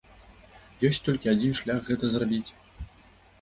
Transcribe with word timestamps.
Ёсць 0.89 0.99
толькі 1.07 1.31
адзін 1.33 1.53
шлях 1.59 1.79
гэта 1.91 2.05
зрабіць. 2.15 2.51